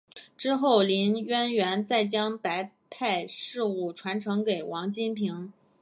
[0.35, 5.53] 之后林渊源再将白派事务传承给王金平。